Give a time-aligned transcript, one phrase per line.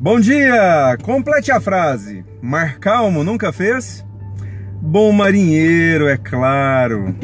[0.00, 0.96] Bom dia!
[1.02, 2.24] Complete a frase.
[2.40, 4.06] Mar calmo nunca fez?
[4.80, 7.16] Bom marinheiro, é claro.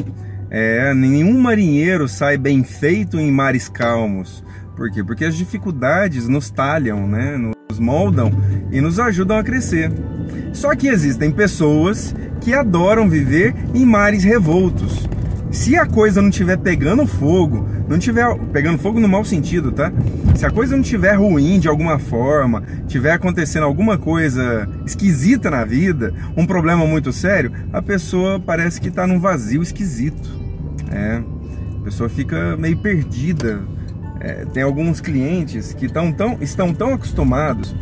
[0.49, 4.43] É, nenhum marinheiro sai bem feito em mares calmos.
[4.75, 5.01] Por quê?
[5.01, 7.37] Porque as dificuldades nos talham, né?
[7.37, 8.29] nos moldam
[8.69, 9.89] e nos ajudam a crescer.
[10.51, 15.04] Só que existem pessoas que adoram viver em mares revoltos.
[15.55, 19.89] Se a coisa não estiver pegando fogo, não tiver pegando fogo no mau sentido, tá?
[20.35, 25.63] Se a coisa não estiver ruim de alguma forma, tiver acontecendo alguma coisa esquisita na
[25.63, 30.29] vida, um problema muito sério, a pessoa parece que está num vazio esquisito.
[30.91, 31.23] É,
[31.79, 33.61] a pessoa fica meio perdida.
[34.19, 37.73] É, tem alguns clientes que tão, tão, estão tão acostumados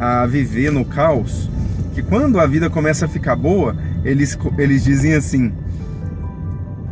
[0.00, 1.50] a viver no caos
[1.94, 5.52] que quando a vida começa a ficar boa, eles, eles dizem assim: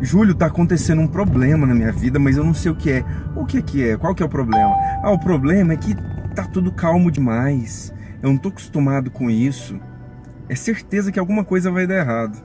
[0.03, 3.05] Júlio, tá acontecendo um problema na minha vida, mas eu não sei o que é.
[3.37, 3.97] O que que é?
[3.97, 4.75] Qual que é o problema?
[5.01, 5.95] Ah, o problema é que
[6.35, 7.95] tá tudo calmo demais.
[8.21, 9.79] Eu não tô acostumado com isso.
[10.49, 12.37] É certeza que alguma coisa vai dar errado.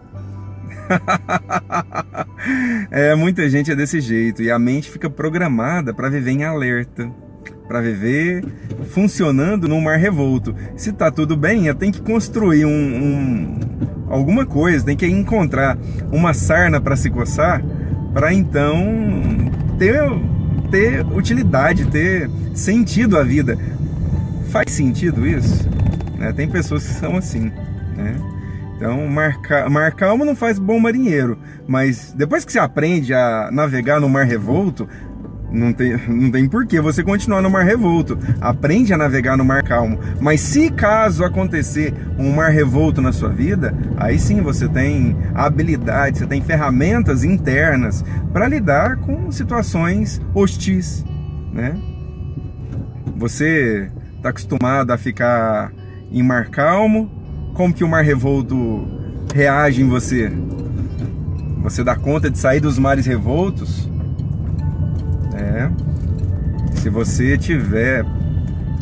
[2.91, 7.09] é, muita gente é desse jeito e a mente fica programada para viver em alerta,
[7.67, 8.45] para viver
[8.91, 10.55] funcionando num mar revolto.
[10.75, 15.77] Se tá tudo bem, eu tenho que construir um, um alguma coisa, tem que encontrar
[16.11, 17.63] uma sarna para se coçar,
[18.13, 18.81] para então
[19.77, 20.01] ter,
[20.71, 23.57] ter utilidade, ter sentido a vida.
[24.49, 25.69] Faz sentido isso?
[26.17, 26.33] Né?
[26.33, 27.51] Tem pessoas que são assim,
[27.95, 28.15] né?
[28.75, 33.99] Então, marcar, mar calmo não faz bom marinheiro, mas depois que você aprende a navegar
[33.99, 34.87] no mar revolto,
[35.51, 38.17] não tem, não tem porquê você continuar no mar revolto.
[38.41, 39.99] Aprende a navegar no mar calmo.
[40.19, 46.19] Mas se caso acontecer um mar revolto na sua vida, aí sim você tem habilidade,
[46.19, 51.05] você tem ferramentas internas para lidar com situações hostis,
[51.53, 51.75] né?
[53.15, 55.71] Você está acostumado a ficar
[56.11, 57.11] em mar calmo,
[57.53, 58.87] como que o mar revolto
[59.33, 60.31] reage em você?
[61.63, 63.89] Você dá conta de sair dos mares revoltos?
[65.37, 65.69] É.
[66.79, 68.03] Se você tiver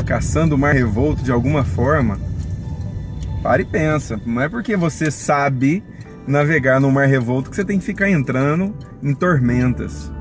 [0.05, 2.17] caçando o mar revolto de alguma forma,
[3.43, 4.19] pare e pensa.
[4.25, 5.83] Não é porque você sabe
[6.27, 8.73] navegar no mar revolto que você tem que ficar entrando
[9.03, 10.11] em tormentas.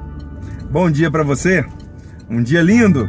[0.71, 1.65] Bom dia para você.
[2.29, 3.09] Um dia lindo.